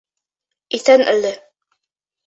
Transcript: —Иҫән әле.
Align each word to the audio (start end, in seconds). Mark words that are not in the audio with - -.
—Иҫән 0.79 1.05
әле. 1.15 1.35